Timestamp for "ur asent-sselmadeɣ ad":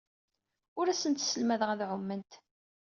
0.79-1.81